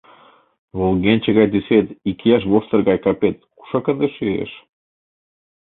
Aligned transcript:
Волгенче 0.77 1.29
гай 1.37 1.47
тӱсет, 1.53 1.87
икияш 2.09 2.43
воштыр 2.51 2.79
гай 2.89 2.97
капет 3.05 3.35
кушак 3.57 3.85
ынде 3.91 4.07
шӱеш? 4.15 4.51